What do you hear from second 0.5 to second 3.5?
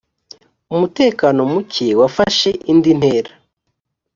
umutekano muke wafashe indintera.